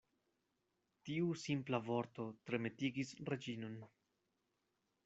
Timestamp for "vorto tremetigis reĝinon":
1.91-3.79